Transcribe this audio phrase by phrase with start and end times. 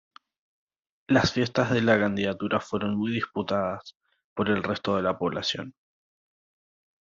[1.07, 3.99] Las fiestas de la candidatura fueron muy disputadas
[4.33, 5.75] por el resto de la población.